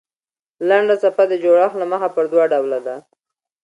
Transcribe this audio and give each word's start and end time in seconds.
لنډه 0.67 0.95
څپه 1.01 1.23
د 1.31 1.33
جوړښت 1.43 1.75
له 1.81 1.85
مخه 1.91 2.07
پر 2.15 2.25
دوه 2.31 2.45
ډوله 2.51 2.79
ده. 2.85 2.95